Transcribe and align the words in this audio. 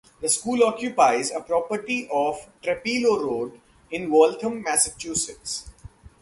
The 0.19 0.29
school 0.29 0.63
occupies 0.63 1.29
a 1.29 1.41
property 1.41 2.07
off 2.09 2.49
Trapelo 2.63 3.21
Road 3.23 3.61
in 3.91 4.09
Waltham, 4.09 4.63
Massachusetts. 4.63 5.69